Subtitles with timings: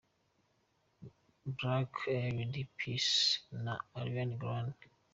[1.57, 3.07] Black Eyed Peas
[3.63, 4.81] na Ariana Grande.